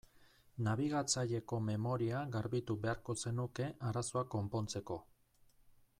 [0.67, 4.99] Nabigatzaileko memoria garbitu beharko zenuke arazoa konpontzeko.